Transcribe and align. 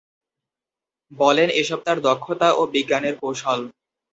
বলেন 1.11 1.49
এসব 1.61 1.79
তার 1.85 1.97
দক্ষতা 2.07 2.49
ও 2.53 2.61
বিজ্ঞানের 2.73 3.15
কৌশল। 3.21 3.59